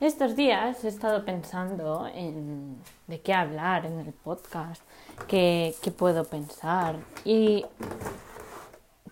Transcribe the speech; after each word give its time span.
Estos 0.00 0.36
días 0.36 0.84
he 0.84 0.88
estado 0.88 1.24
pensando 1.24 2.08
en 2.14 2.80
de 3.08 3.20
qué 3.20 3.34
hablar 3.34 3.84
en 3.84 3.98
el 3.98 4.12
podcast, 4.12 4.80
qué, 5.26 5.74
puedo 5.98 6.22
pensar 6.22 6.94
y 7.24 7.66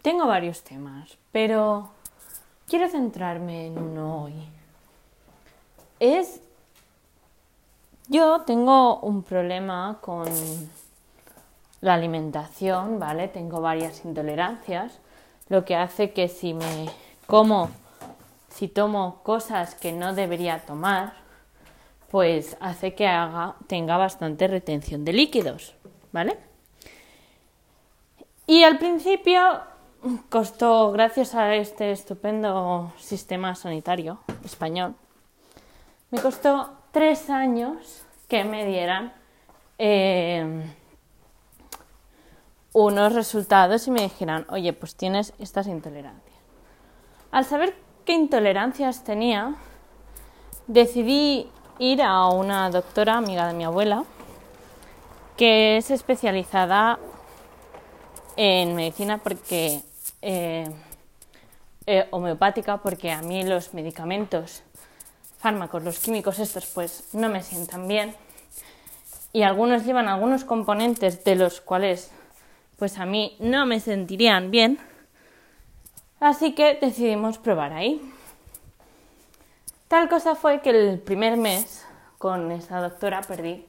tengo 0.02 0.28
varios 0.28 0.62
temas, 0.62 1.18
pero 1.32 1.90
quiero 2.68 2.88
centrarme 2.88 3.66
en 3.66 3.78
uno 3.78 4.22
hoy. 4.22 4.34
Es 5.98 6.40
yo 8.06 8.42
tengo 8.42 9.00
un 9.00 9.24
problema 9.24 9.98
con 10.00 10.28
la 11.80 11.94
alimentación, 11.94 13.00
¿vale? 13.00 13.26
Tengo 13.26 13.60
varias 13.60 14.04
intolerancias, 14.04 15.00
lo 15.48 15.64
que 15.64 15.74
hace 15.74 16.12
que 16.12 16.28
si 16.28 16.54
me 16.54 16.88
como 17.26 17.70
si 18.56 18.68
tomo 18.68 19.20
cosas 19.22 19.74
que 19.74 19.92
no 19.92 20.14
debería 20.14 20.60
tomar, 20.60 21.12
pues 22.10 22.56
hace 22.58 22.94
que 22.94 23.06
tenga 23.66 23.98
bastante 23.98 24.48
retención 24.48 25.04
de 25.04 25.12
líquidos, 25.12 25.74
¿vale? 26.10 26.38
Y 28.46 28.62
al 28.62 28.78
principio 28.78 29.60
costó, 30.30 30.90
gracias 30.90 31.34
a 31.34 31.54
este 31.54 31.92
estupendo 31.92 32.94
sistema 32.98 33.54
sanitario 33.54 34.20
español, 34.42 34.94
me 36.10 36.18
costó 36.22 36.70
tres 36.92 37.28
años 37.28 38.06
que 38.26 38.42
me 38.44 38.64
dieran 38.64 39.12
eh, 39.76 40.64
unos 42.72 43.12
resultados 43.12 43.86
y 43.86 43.90
me 43.90 44.00
dijeran, 44.00 44.46
oye, 44.48 44.72
pues 44.72 44.96
tienes 44.96 45.34
estas 45.38 45.66
intolerancias. 45.66 46.36
Al 47.30 47.44
saber 47.44 47.85
qué 48.06 48.12
intolerancias 48.12 49.02
tenía, 49.02 49.56
decidí 50.68 51.50
ir 51.80 52.00
a 52.00 52.28
una 52.28 52.70
doctora 52.70 53.16
amiga 53.16 53.48
de 53.48 53.52
mi 53.52 53.64
abuela, 53.64 54.04
que 55.36 55.76
es 55.76 55.90
especializada 55.90 56.98
en 58.36 58.76
medicina 58.76 59.18
porque 59.18 59.82
eh, 60.22 60.70
eh, 61.86 62.06
homeopática, 62.10 62.78
porque 62.78 63.10
a 63.10 63.22
mí 63.22 63.42
los 63.42 63.74
medicamentos, 63.74 64.62
fármacos, 65.38 65.82
los 65.82 65.98
químicos 65.98 66.38
estos, 66.38 66.66
pues 66.66 67.08
no 67.12 67.28
me 67.28 67.42
sientan 67.42 67.88
bien. 67.88 68.14
Y 69.32 69.42
algunos 69.42 69.84
llevan 69.84 70.08
algunos 70.08 70.44
componentes 70.44 71.24
de 71.24 71.34
los 71.34 71.60
cuales, 71.60 72.12
pues 72.78 72.98
a 72.98 73.04
mí 73.04 73.36
no 73.40 73.66
me 73.66 73.80
sentirían 73.80 74.52
bien 74.52 74.78
Así 76.20 76.54
que 76.54 76.78
decidimos 76.80 77.38
probar 77.38 77.72
ahí. 77.72 78.00
Tal 79.88 80.08
cosa 80.08 80.34
fue 80.34 80.60
que 80.60 80.70
el 80.70 80.98
primer 80.98 81.36
mes 81.36 81.86
con 82.18 82.50
esa 82.50 82.80
doctora 82.80 83.20
perdí 83.20 83.64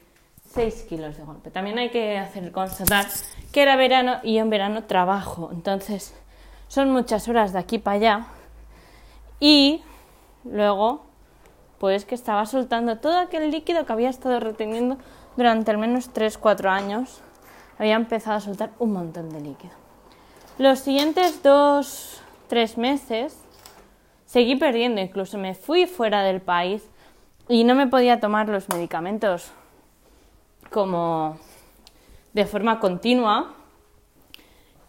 6 0.53 0.83
kilos 0.83 1.17
de 1.17 1.23
golpe. 1.23 1.51
También 1.51 1.77
hay 1.77 1.89
que 1.89 2.17
hacer 2.17 2.51
constatar 2.51 3.05
que 3.51 3.61
era 3.61 3.75
verano 3.75 4.19
y 4.23 4.37
en 4.37 4.49
verano 4.49 4.85
trabajo. 4.85 5.49
Entonces 5.51 6.13
son 6.69 6.91
muchas 6.91 7.27
horas 7.27 7.53
de 7.53 7.59
aquí 7.59 7.79
para 7.79 7.97
allá. 7.97 8.27
Y 9.39 9.83
luego, 10.45 11.03
pues 11.79 12.05
que 12.05 12.15
estaba 12.15 12.45
soltando 12.45 12.97
todo 12.97 13.19
aquel 13.19 13.51
líquido 13.51 13.85
que 13.85 13.93
había 13.93 14.09
estado 14.09 14.39
reteniendo 14.39 14.97
durante 15.35 15.69
al 15.69 15.77
menos 15.77 16.13
3-4 16.13 16.69
años. 16.69 17.21
Había 17.77 17.95
empezado 17.95 18.37
a 18.37 18.41
soltar 18.41 18.71
un 18.79 18.93
montón 18.93 19.29
de 19.29 19.41
líquido. 19.41 19.73
Los 20.57 20.79
siguientes 20.79 21.43
dos 21.43 22.06
tres 22.47 22.77
meses, 22.77 23.37
seguí 24.25 24.55
perdiendo, 24.55 25.01
incluso 25.01 25.37
me 25.37 25.55
fui 25.55 25.85
fuera 25.85 26.23
del 26.23 26.41
país 26.41 26.83
y 27.47 27.63
no 27.63 27.75
me 27.75 27.87
podía 27.87 28.19
tomar 28.19 28.49
los 28.49 28.69
medicamentos 28.69 29.51
como 30.71 31.37
de 32.33 32.45
forma 32.45 32.79
continua 32.79 33.53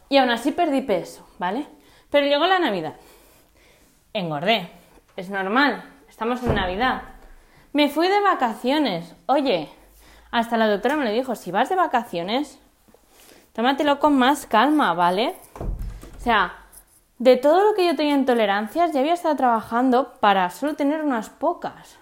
y 0.09 0.17
aún 0.17 0.31
así 0.31 0.53
perdí 0.53 0.83
peso, 0.83 1.27
¿vale? 1.39 1.67
Pero 2.11 2.27
llegó 2.27 2.47
la 2.47 2.59
Navidad, 2.59 2.95
engordé, 4.13 4.71
es 5.17 5.31
normal, 5.31 5.85
estamos 6.09 6.43
en 6.43 6.55
Navidad. 6.55 7.03
Me 7.73 7.89
fui 7.89 8.09
de 8.09 8.21
vacaciones, 8.21 9.15
oye, 9.27 9.69
hasta 10.31 10.57
la 10.57 10.69
doctora 10.69 10.97
me 10.97 11.05
lo 11.05 11.11
dijo, 11.11 11.35
si 11.35 11.51
vas 11.51 11.69
de 11.69 11.77
vacaciones, 11.77 12.59
tómatelo 13.53 13.99
con 13.99 14.19
más 14.19 14.47
calma, 14.47 14.95
¿vale? 14.95 15.35
O 16.19 16.21
sea, 16.21 16.55
de 17.19 17.37
todo 17.37 17.65
lo 17.65 17.75
que 17.75 17.87
yo 17.87 17.97
tenía 17.97 18.15
intolerancias, 18.15 18.93
ya 18.93 19.01
había 19.01 19.15
estado 19.15 19.37
trabajando 19.37 20.15
para 20.21 20.49
solo 20.51 20.75
tener 20.75 21.03
unas 21.03 21.31
pocas. 21.31 21.99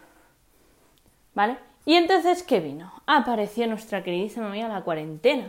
¿Vale? 1.35 1.59
Y 1.85 1.95
entonces, 1.95 2.43
¿qué 2.43 2.61
vino? 2.61 2.93
Apareció 3.07 3.67
nuestra 3.67 4.03
queridísima 4.03 4.49
amiga 4.49 4.69
la 4.69 4.83
cuarentena. 4.83 5.47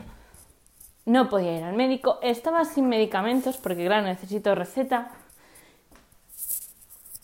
No 1.06 1.30
podía 1.30 1.58
ir 1.58 1.64
al 1.64 1.76
médico, 1.76 2.20
estaba 2.22 2.66
sin 2.66 2.88
medicamentos 2.90 3.58
porque, 3.58 3.86
claro, 3.86 4.06
necesito 4.06 4.54
receta. 4.54 5.12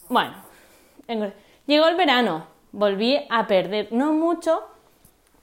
Bueno, 0.10 0.34
llegó 1.66 1.88
el 1.88 1.96
verano, 1.96 2.48
volví 2.72 3.20
a 3.30 3.46
perder, 3.48 3.90
no 3.92 4.14
mucho, 4.14 4.64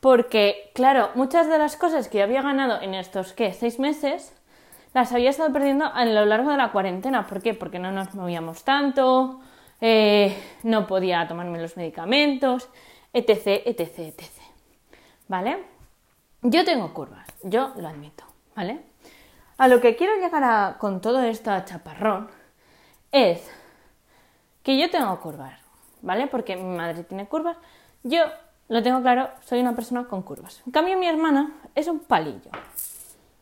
porque, 0.01 0.71
claro, 0.75 1.11
muchas 1.15 1.49
de 1.49 1.59
las 1.59 1.77
cosas 1.77 2.09
que 2.09 2.23
había 2.23 2.43
ganado 2.43 2.81
en 2.81 2.95
estos, 2.95 3.33
¿qué? 3.35 3.53
Seis 3.53 3.79
meses, 3.79 4.35
las 4.93 5.13
había 5.13 5.31
estado 5.31 5.53
perdiendo 5.53 5.85
a 5.87 6.05
lo 6.05 6.25
largo 6.27 6.51
de 6.51 6.57
la 6.57 6.73
cuarentena. 6.73 7.27
¿Por 7.27 7.43
qué? 7.43 7.55
Porque 7.55 7.79
no 7.79 7.93
nos 7.93 8.15
movíamos 8.15 8.65
tanto, 8.65 9.41
eh, 9.81 10.37
no 10.63 10.87
podía 10.87 11.27
tomarme 11.29 11.61
los 11.61 11.77
medicamentos, 11.77 12.69
etc, 13.13 13.63
etc, 13.67 13.99
etc. 13.99 14.25
¿Vale? 15.29 15.65
Yo 16.43 16.65
tengo 16.65 16.93
curvas, 16.93 17.27
yo 17.43 17.73
lo 17.77 17.89
admito, 17.89 18.25
¿vale? 18.57 18.81
A 19.59 19.69
lo 19.69 19.81
que 19.81 19.95
quiero 19.95 20.15
llegar 20.17 20.79
con 20.79 21.01
todo 21.01 21.23
esto 21.23 21.51
a 21.51 21.65
chaparrón 21.65 22.31
es 23.13 23.49
que 24.63 24.79
yo 24.79 24.91
tengo 24.91 25.21
curvas, 25.21 25.61
¿vale? 26.01 26.27
Porque 26.27 26.57
mi 26.57 26.77
madre 26.77 27.05
tiene 27.05 27.27
curvas, 27.27 27.57
yo 28.03 28.23
lo 28.69 28.83
tengo 28.83 29.03
claro, 29.03 29.29
soy 29.45 29.61
una 29.61 29.75
persona 29.75 30.05
con 30.05 30.23
curvas. 30.23 30.63
En 30.65 30.73
cambio, 30.73 30.99
mi 30.99 31.07
hermana 31.07 31.53
es 31.75 31.89
un 31.89 32.01
palillo 32.01 32.51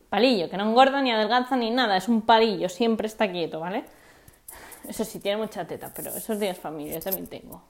palillo, 0.09 0.49
que 0.49 0.57
no 0.57 0.63
engorda 0.63 1.01
ni 1.01 1.11
adelgaza 1.11 1.55
ni 1.55 1.69
nada, 1.69 1.97
es 1.97 2.07
un 2.07 2.21
palillo, 2.21 2.69
siempre 2.69 3.07
está 3.07 3.31
quieto, 3.31 3.59
¿vale? 3.59 3.85
Eso 4.87 5.03
sí, 5.05 5.19
tiene 5.19 5.37
mucha 5.37 5.65
teta, 5.65 5.91
pero 5.95 6.11
esos 6.15 6.39
días 6.39 6.57
familia 6.57 6.99
también 6.99 7.27
tengo, 7.27 7.61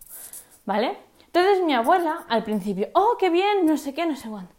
¿vale? 0.65 0.97
Entonces 1.25 1.63
mi 1.63 1.73
abuela 1.73 2.25
al 2.29 2.43
principio, 2.43 2.89
oh, 2.93 3.17
qué 3.19 3.29
bien, 3.29 3.65
no 3.65 3.77
sé 3.77 3.93
qué, 3.93 4.05
no 4.05 4.15
sé 4.15 4.29
cuánto. 4.29 4.53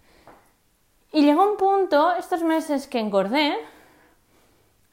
Y 1.13 1.23
llegó 1.23 1.51
un 1.51 1.57
punto, 1.57 2.13
estos 2.15 2.43
meses 2.43 2.87
que 2.87 3.01
engordé, 3.01 3.57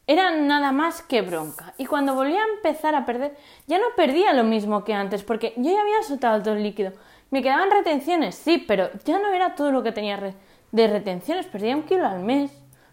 eran 0.08 0.48
nada 0.48 0.72
más 0.72 1.02
que 1.02 1.22
bronca. 1.22 1.74
Y 1.78 1.86
cuando 1.86 2.16
volví 2.16 2.36
a 2.36 2.46
empezar 2.56 2.96
a 2.96 3.06
perder, 3.06 3.38
ya 3.68 3.78
no 3.78 3.86
perdía 3.96 4.34
lo 4.34 4.44
mismo 4.44 4.84
que 4.84 4.94
antes, 4.94 5.24
porque 5.24 5.54
yo 5.58 5.72
ya 5.72 5.81
había 5.81 6.02
soltado 6.02 6.42
todo 6.42 6.54
el 6.54 6.64
líquido. 6.64 6.94
Me 7.30 7.44
quedaban 7.44 7.69
retenciones, 7.69 8.36
sí, 8.36 8.58
pero 8.58 8.90
ya 9.04 9.19
no 9.19 9.34
era 9.34 9.54
todo 9.56 9.72
lo 9.72 9.84
que 9.84 9.92
tenía 9.92 10.34
de 10.72 10.88
retenciones, 10.88 11.46
perdía 11.46 11.75
un 11.75 11.84
kilo 11.84 12.08
al 12.08 12.22
mes 12.22 12.52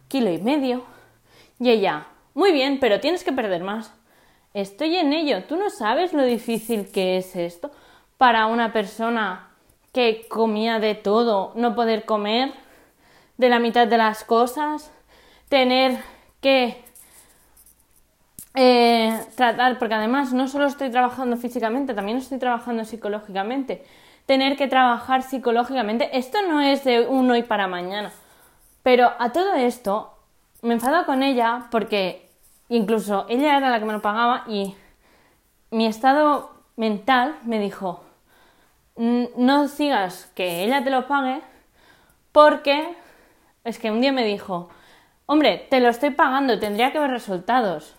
kilo 0.09 0.31
y 0.31 0.39
medio. 0.39 0.85
Y 1.59 1.71
ella, 1.71 2.07
muy 2.35 2.53
bien, 2.53 2.79
pero 2.81 3.01
tienes 3.01 3.25
que 3.25 3.33
perder 3.33 3.63
más. 3.63 3.93
Estoy 4.55 4.97
en 4.97 5.13
ello. 5.13 5.45
Tú 5.45 5.57
no 5.57 5.71
sabes 5.71 6.13
lo 6.13 6.23
difícil 6.23 6.91
que 6.91 7.17
es 7.17 7.37
esto 7.37 7.71
para 8.19 8.47
una 8.47 8.73
persona 8.73 9.49
que 9.93 10.27
comía 10.29 10.79
de 10.79 10.95
todo, 10.95 11.53
no 11.55 11.75
poder 11.75 12.05
comer 12.05 12.53
de 13.37 13.49
la 13.49 13.59
mitad 13.59 13.87
de 13.87 13.99
las 13.99 14.25
cosas, 14.25 14.93
tener 15.49 15.99
que 16.41 16.83
eh, 18.55 19.21
tratar, 19.37 19.79
porque 19.79 19.95
además 19.95 20.33
no 20.33 20.47
solo 20.49 20.67
estoy 20.67 20.91
trabajando 20.91 21.37
físicamente, 21.37 21.95
también 21.95 22.19
estoy 22.19 22.39
trabajando 22.39 22.85
psicológicamente. 22.85 23.85
Tener 24.27 24.57
que 24.57 24.69
trabajar 24.69 25.23
psicológicamente, 25.23 26.17
esto 26.17 26.39
no 26.49 26.61
es 26.61 26.85
de 26.85 27.07
un 27.07 27.31
hoy 27.31 27.43
para 27.43 27.67
mañana. 27.67 28.13
Pero 28.85 29.13
a 29.19 29.33
todo 29.33 29.55
esto 29.55 30.15
me 30.61 30.75
enfado 30.75 31.07
con 31.07 31.23
ella 31.23 31.69
porque 31.71 32.31
incluso 32.69 33.25
ella 33.31 33.57
era 33.57 33.71
la 33.71 33.81
que 33.81 33.87
me 33.87 33.95
lo 33.95 34.03
pagaba 34.03 34.45
y 34.47 34.77
mi 35.71 35.87
estado 35.87 36.51
mental 36.77 37.35
me 37.45 37.59
dijo, 37.59 38.05
no 38.97 39.69
sigas 39.69 40.31
que 40.35 40.63
ella 40.65 40.85
te 40.85 40.91
lo 40.91 41.09
pague 41.09 41.41
porque 42.31 42.95
es 43.65 43.79
que 43.79 43.91
un 43.91 44.03
día 44.03 44.13
me 44.13 44.25
dijo, 44.27 44.69
hombre, 45.25 45.67
te 45.71 45.81
lo 45.81 45.89
estoy 45.89 46.11
pagando, 46.11 46.61
tendría 46.61 46.93
que 46.93 46.99
haber 46.99 47.11
resultados. 47.11 47.97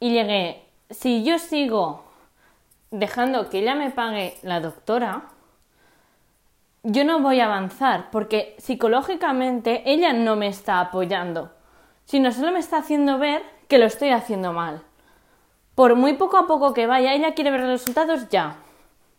Y 0.00 0.12
llegué, 0.12 0.64
si 0.88 1.22
yo 1.22 1.38
sigo 1.38 2.02
dejando 2.90 3.50
que 3.50 3.58
ella 3.58 3.74
me 3.74 3.90
pague 3.90 4.38
la 4.42 4.60
doctora, 4.60 5.24
yo 6.88 7.04
no 7.04 7.18
voy 7.18 7.40
a 7.40 7.46
avanzar 7.46 8.10
porque 8.12 8.54
psicológicamente 8.58 9.82
ella 9.86 10.12
no 10.12 10.36
me 10.36 10.46
está 10.46 10.78
apoyando, 10.78 11.52
sino 12.04 12.30
solo 12.30 12.52
me 12.52 12.60
está 12.60 12.78
haciendo 12.78 13.18
ver 13.18 13.42
que 13.66 13.78
lo 13.78 13.86
estoy 13.86 14.10
haciendo 14.10 14.52
mal. 14.52 14.82
por 15.74 15.94
muy 15.94 16.14
poco 16.14 16.38
a 16.38 16.46
poco 16.46 16.72
que 16.72 16.86
vaya, 16.86 17.12
ella 17.12 17.34
quiere 17.34 17.50
ver 17.50 17.60
los 17.60 17.68
resultados 17.68 18.30
ya. 18.30 18.56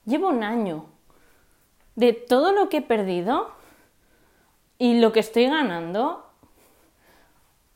Llevo 0.05 0.29
un 0.29 0.43
año 0.43 0.85
de 1.95 2.13
todo 2.13 2.51
lo 2.51 2.67
que 2.69 2.77
he 2.77 2.81
perdido 2.81 3.51
y 4.79 4.99
lo 4.99 5.11
que 5.11 5.19
estoy 5.19 5.45
ganando. 5.47 6.25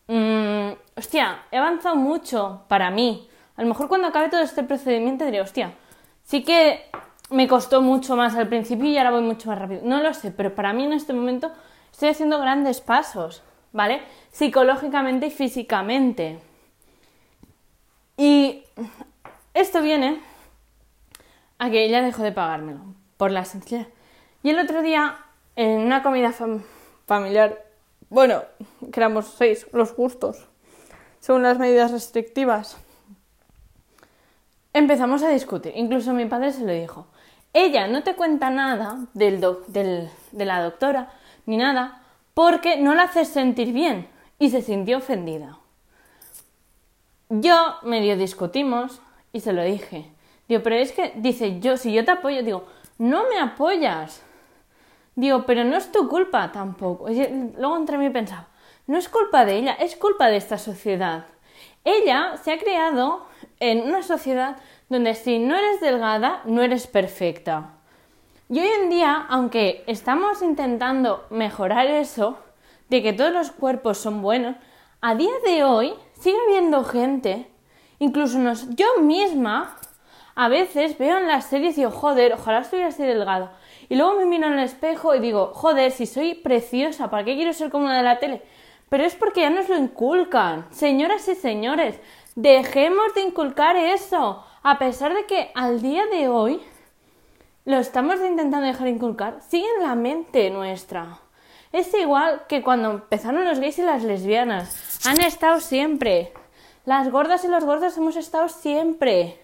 Mm, 0.08 0.72
hostia, 0.98 1.44
he 1.52 1.58
avanzado 1.58 1.96
mucho 1.96 2.64
para 2.70 2.90
mí. 2.90 3.30
A 3.56 3.62
lo 3.62 3.68
mejor 3.68 3.88
cuando 3.88 4.08
acabe 4.08 4.30
todo 4.30 4.42
este 4.42 4.64
procedimiento 4.64 5.26
diré, 5.26 5.42
hostia, 5.42 5.74
sí 6.24 6.44
que 6.44 6.90
me 7.31 7.48
costó 7.48 7.81
mucho 7.81 8.16
más 8.16 8.36
al 8.36 8.48
principio 8.50 8.86
y 8.86 8.98
ahora 8.98 9.12
voy 9.12 9.22
mucho 9.22 9.50
más 9.50 9.57
rápido. 9.57 9.81
No 9.83 10.01
lo 10.01 10.13
sé, 10.13 10.31
pero 10.31 10.54
para 10.54 10.74
mí 10.74 10.83
en 10.83 10.94
este 10.94 11.13
momento 11.13 11.51
estoy 11.92 12.10
haciendo 12.10 12.39
grandes 12.39 12.81
pasos, 12.81 13.42
¿vale? 13.72 14.01
Psicológicamente 14.31 15.28
y 15.28 15.31
físicamente. 15.31 16.39
Y 18.18 18.63
esto 19.54 19.81
viene 19.81 20.22
a 21.57 21.69
que 21.69 21.86
ella 21.86 22.01
dejó 22.01 22.22
de 22.24 22.31
pagármelo, 22.31 22.81
por 23.18 23.31
la 23.31 23.45
sencilla. 23.45 23.88
Y 24.44 24.50
el 24.50 24.60
otro 24.60 24.81
día, 24.81 25.18
en 25.56 25.80
una 25.81 26.04
comida 26.04 26.33
familiar, 27.06 27.66
bueno, 28.10 28.44
que 28.92 29.00
éramos 29.00 29.36
seis, 29.38 29.68
los 29.72 29.95
gustos, 29.95 30.48
según 31.19 31.44
las 31.44 31.60
medidas 31.60 31.92
restrictivas, 31.92 32.78
empezamos 34.81 35.24
a 35.24 35.30
discutir. 35.30 35.74
Incluso 35.75 36.13
mi 36.13 36.25
padre 36.25 36.51
se 36.51 36.66
lo 36.66 36.74
dijo. 36.74 37.07
Ella 37.54 37.88
no 37.88 38.04
te 38.04 38.16
cuenta 38.16 38.50
nada 38.50 39.07
del 39.13 39.39
de 39.39 40.45
la 40.45 40.63
doctora, 40.63 41.12
ni 41.45 41.57
nada, 41.57 42.01
porque 42.33 42.78
no 42.78 42.95
la 42.95 43.04
haces 43.04 43.28
sentir 43.28 43.74
bien. 43.74 44.07
Y 44.39 44.50
se 44.50 44.62
sintió 44.62 44.98
ofendida. 44.98 45.57
Yo 47.30 47.75
medio 47.83 48.18
discutimos 48.18 49.01
y 49.31 49.39
se 49.39 49.54
lo 49.54 49.63
dije. 49.63 50.12
Digo, 50.48 50.63
pero 50.63 50.75
es 50.75 50.92
que, 50.92 51.13
dice, 51.16 51.60
yo, 51.60 51.78
si 51.78 51.94
yo 51.94 52.04
te 52.04 52.12
apoyo, 52.12 52.44
digo, 52.44 52.66
no 52.98 53.30
me 53.30 53.39
apoyas. 53.39 54.22
Digo, 55.16 55.45
pero 55.45 55.63
no 55.63 55.78
es 55.78 55.92
tu 55.92 56.10
culpa 56.10 56.51
tampoco. 56.51 57.07
luego 57.10 57.78
entre 57.78 57.98
mí 57.98 58.10
pensaba, 58.10 58.48
no 58.88 58.98
es 58.98 59.07
culpa 59.07 59.45
de 59.45 59.57
ella, 59.57 59.74
es 59.74 59.95
culpa 59.95 60.28
de 60.28 60.38
esta 60.38 60.57
sociedad. 60.57 61.25
Ella 61.83 62.38
se 62.44 62.51
ha 62.51 62.57
creado 62.57 63.25
en 63.62 63.84
una 63.84 64.02
sociedad 64.02 64.58
donde 64.90 65.16
si 65.16 65.40
no 65.40 65.56
eres 65.56 65.80
delgada, 65.80 66.42
no 66.46 66.62
eres 66.62 66.88
perfecta. 66.88 67.75
Y 68.50 68.60
hoy 68.60 68.68
en 68.81 68.90
día, 68.90 69.25
aunque 69.30 69.86
estamos 69.88 70.42
intentando 70.42 71.25
mejorar 71.30 71.88
eso, 71.88 72.38
de 72.90 73.02
que 73.02 73.13
todos 73.13 73.31
los 73.31 73.52
cuerpos 73.52 74.00
son 74.00 74.22
buenos, 74.22 74.58
a 75.00 75.16
día 75.16 75.31
de 75.46 75.63
hoy 75.63 75.94
sigue 76.19 76.36
habiendo 76.48 76.84
gente, 76.84 77.48
incluso 78.00 78.38
yo 78.72 79.00
misma, 79.02 79.78
a 80.36 80.50
veces 80.50 80.98
veo 80.98 81.18
en 81.18 81.28
las 81.28 81.46
series 81.46 81.78
y 81.78 81.81
digo, 81.81 81.92
joder, 81.92 82.34
ojalá 82.34 82.60
estuviera 82.60 82.90
así 82.90 83.04
delgada. 83.04 83.54
Y 83.90 83.96
luego 83.96 84.16
me 84.16 84.25
miro 84.25 84.48
en 84.48 84.54
el 84.54 84.66
espejo 84.66 85.16
y 85.16 85.19
digo, 85.19 85.52
joder, 85.54 85.92
si 85.92 86.06
soy 86.06 86.34
preciosa, 86.34 87.10
¿para 87.10 87.24
qué 87.24 87.36
quiero 87.36 87.54
ser 87.54 87.69
como 87.69 87.86
una 87.86 87.98
de 87.98 88.04
la 88.04 88.19
tele? 88.19 88.42
Pero 88.90 89.06
es 89.06 89.16
porque 89.16 89.42
ya 89.42 89.50
nos 89.50 89.69
lo 89.69 89.78
inculcan. 89.78 90.66
Señoras 90.72 91.25
y 91.30 91.36
señores, 91.36 92.02
dejemos 92.36 93.13
de 93.16 93.22
inculcar 93.22 93.75
eso. 93.75 94.44
A 94.63 94.78
pesar 94.78 95.13
de 95.13 95.25
que 95.25 95.51
al 95.56 95.81
día 95.81 96.06
de 96.07 96.28
hoy 96.28 96.62
lo 97.66 97.78
estamos 97.78 98.16
intentando 98.16 98.68
dejar 98.68 98.86
de 98.86 98.92
inculcar, 98.92 99.42
sigue 99.42 99.68
en 99.78 99.83
la 99.83 99.95
mente 99.95 100.50
nuestra. 100.50 101.19
Es 101.72 101.94
igual 101.94 102.44
que 102.48 102.62
cuando 102.62 102.92
empezaron 102.92 103.45
los 103.45 103.60
gays 103.60 103.80
y 103.80 103.83
las 103.83 104.04
lesbianas. 104.04 105.06
Han 105.06 105.22
estado 105.22 105.60
siempre. 105.60 106.33
Las 106.86 107.10
gordas 107.10 107.45
y 107.45 107.48
los 107.48 107.63
gordos 107.63 107.95
hemos 107.98 108.18
estado 108.18 108.50
siempre. 108.50 109.39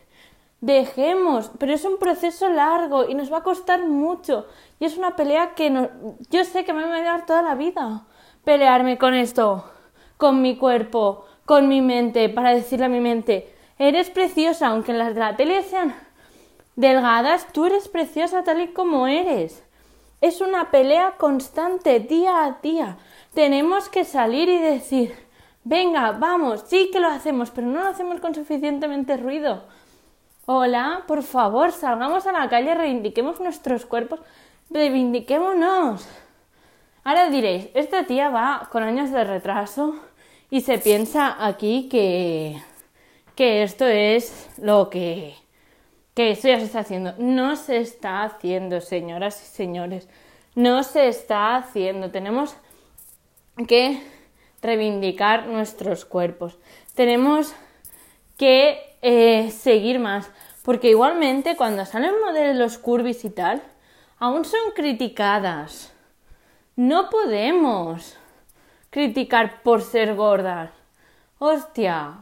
Dejemos, 0.60 1.52
pero 1.60 1.74
es 1.74 1.86
un 1.86 2.00
proceso 2.00 2.50
largo 2.50 3.08
y 3.08 3.14
nos 3.14 3.32
va 3.32 3.38
a 3.38 3.44
costar 3.44 3.86
mucho. 3.86 4.48
Y 4.80 4.86
es 4.86 4.98
una 4.98 5.16
pelea 5.16 5.54
que 5.54 5.70
no, 5.70 5.90
yo 6.30 6.44
sé 6.44 6.66
que 6.66 6.74
me 6.74 6.86
va 6.86 6.98
a 6.98 7.02
dar 7.02 7.26
toda 7.26 7.42
la 7.42 7.56
vida. 7.56 8.06
Pelearme 8.44 8.98
con 8.98 9.14
esto, 9.14 9.64
con 10.18 10.42
mi 10.42 10.58
cuerpo, 10.58 11.26
con 11.48 11.70
mi 11.70 11.80
mente, 11.80 12.28
para 12.28 12.54
decirle 12.54 12.88
a 12.88 12.90
mi 12.90 13.00
mente, 13.00 13.56
eres 13.80 14.10
preciosa, 14.10 14.68
aunque 14.68 14.92
las 14.92 15.16
de 15.16 15.22
la 15.22 15.38
tele 15.38 15.64
sean 15.64 15.96
delgadas, 16.76 17.48
tú 17.54 17.68
eres 17.68 17.88
preciosa 17.88 18.44
tal 18.44 18.60
y 18.60 18.74
como 18.74 19.08
eres. 19.08 19.64
Es 20.20 20.42
una 20.42 20.72
pelea 20.72 21.14
constante, 21.18 22.02
día 22.02 22.44
a 22.44 22.58
día. 22.62 22.98
Tenemos 23.34 23.88
que 23.88 24.04
salir 24.04 24.50
y 24.50 24.60
decir, 24.60 25.16
venga, 25.64 26.12
vamos, 26.12 26.66
sí 26.68 26.90
que 26.92 27.00
lo 27.00 27.08
hacemos, 27.08 27.50
pero 27.52 27.66
no 27.66 27.82
lo 27.82 27.88
hacemos 27.88 28.20
con 28.20 28.36
suficientemente 28.36 29.16
ruido. 29.16 29.64
Hola, 30.48 31.04
por 31.08 31.24
favor, 31.24 31.72
salgamos 31.72 32.28
a 32.28 32.34
la 32.34 32.50
calle, 32.50 32.76
reivindiquemos 32.76 33.40
nuestros 33.40 33.86
cuerpos, 33.86 34.20
reivindiquémonos. 34.70 36.06
Ahora 37.06 37.30
diréis, 37.30 37.70
esta 37.74 38.04
tía 38.04 38.28
va 38.28 38.68
con 38.70 38.84
años 38.84 39.12
de 39.12 39.24
retraso 39.24 39.96
y 40.50 40.62
se 40.62 40.78
piensa 40.78 41.46
aquí 41.46 41.90
que, 41.90 42.62
que 43.36 43.64
esto 43.64 43.86
es 43.86 44.50
lo 44.58 44.90
que 44.90 45.36
que 46.18 46.32
eso 46.32 46.48
ya 46.48 46.58
se 46.58 46.66
está 46.66 46.80
haciendo. 46.80 47.14
No 47.20 47.56
se 47.56 47.78
está 47.78 48.24
haciendo, 48.24 48.82
señoras 48.82 49.40
y 49.40 49.56
señores. 49.56 50.10
No 50.56 50.82
se 50.82 51.10
está 51.10 51.56
haciendo. 51.56 52.10
Tenemos 52.10 52.56
que 53.68 54.02
reivindicar 54.60 55.46
nuestros 55.46 56.06
cuerpos. 56.06 56.58
Tenemos 56.96 57.54
que 58.36 58.80
eh, 59.04 59.52
seguir 59.52 60.00
más. 60.00 60.32
Porque 60.64 60.90
igualmente 60.90 61.56
cuando 61.56 61.86
salen 61.86 62.20
modelos 62.20 62.80
curvis 62.80 63.24
y 63.24 63.30
tal, 63.30 63.62
aún 64.18 64.44
son 64.44 64.72
criticadas. 64.76 65.94
No 66.76 67.12
podemos 67.12 68.18
criticar 68.90 69.62
por 69.64 69.82
ser 69.82 70.16
gordas. 70.16 70.72
Hostia, 71.40 72.16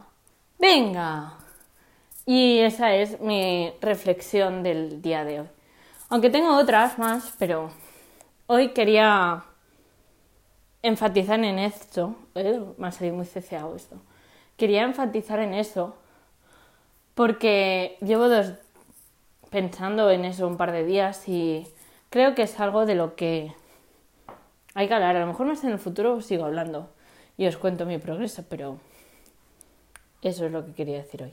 venga. 0.58 1.34
Y 2.24 2.58
esa 2.58 2.94
es 2.94 3.20
mi 3.20 3.72
reflexión 3.80 4.62
del 4.62 5.00
día 5.00 5.24
de 5.24 5.40
hoy. 5.40 5.48
Aunque 6.08 6.30
tengo 6.30 6.56
otras 6.56 6.98
más, 6.98 7.34
pero 7.38 7.70
hoy 8.46 8.70
quería 8.70 9.44
enfatizar 10.82 11.42
en 11.42 11.58
esto. 11.58 12.16
Eh, 12.34 12.60
me 12.78 12.88
ha 12.88 12.92
salido 12.92 13.16
muy 13.16 13.26
ceceado 13.26 13.74
esto. 13.74 13.96
Quería 14.56 14.82
enfatizar 14.82 15.40
en 15.40 15.54
eso 15.54 15.96
porque 17.14 17.96
llevo 18.00 18.28
dos 18.28 18.52
pensando 19.50 20.10
en 20.10 20.24
eso 20.24 20.46
un 20.46 20.56
par 20.56 20.72
de 20.72 20.84
días 20.84 21.28
y 21.28 21.66
creo 22.10 22.34
que 22.34 22.42
es 22.42 22.60
algo 22.60 22.86
de 22.86 22.94
lo 22.94 23.16
que 23.16 23.54
hay 24.76 24.88
que 24.88 24.94
hablar. 24.94 25.16
A 25.16 25.20
lo 25.20 25.26
mejor 25.26 25.46
más 25.46 25.64
en 25.64 25.70
el 25.70 25.78
futuro 25.78 26.20
sigo 26.20 26.44
hablando 26.44 26.90
y 27.38 27.46
os 27.46 27.56
cuento 27.56 27.86
mi 27.86 27.98
progreso, 27.98 28.44
pero 28.48 28.78
eso 30.20 30.44
es 30.44 30.52
lo 30.52 30.64
que 30.66 30.74
quería 30.74 30.98
decir 30.98 31.22
hoy. 31.22 31.32